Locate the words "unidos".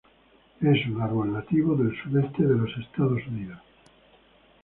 3.27-3.59